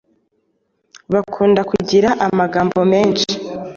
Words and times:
Bakunda 1.13 1.61
Kugira 1.71 2.09
amagambo 2.27 2.79
menshi, 2.91 3.31